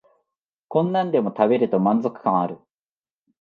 [0.67, 2.57] こんなんでも食べると満足感ある